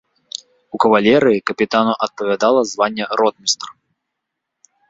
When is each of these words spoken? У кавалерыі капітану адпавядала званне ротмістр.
У 0.77 0.79
кавалерыі 0.85 1.43
капітану 1.51 1.93
адпавядала 2.05 2.61
званне 2.73 3.05
ротмістр. 3.23 3.69